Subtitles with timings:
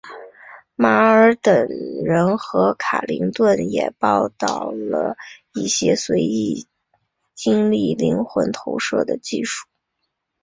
[0.73, 1.67] 马尔等
[2.03, 5.15] 人和卡林顿也报道了
[5.53, 6.65] 一些随意
[7.35, 9.67] 经历灵魂投射的技术。